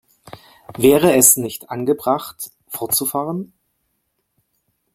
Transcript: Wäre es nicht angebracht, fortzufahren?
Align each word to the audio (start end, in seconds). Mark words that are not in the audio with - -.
Wäre 0.77 1.15
es 1.15 1.37
nicht 1.37 1.69
angebracht, 1.69 2.49
fortzufahren? 2.69 3.53